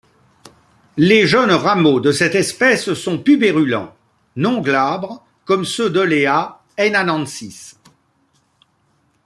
[0.97, 3.95] Les jeunes rameaux de cette espèce sont pubérulents,
[4.35, 7.77] non glabres comme ceux d'Olea hainanensis.